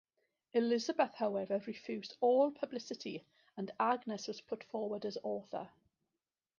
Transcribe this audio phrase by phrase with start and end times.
[0.55, 3.23] Elizabeth however refused all publicity
[3.55, 5.69] and Agnes was put forward as author.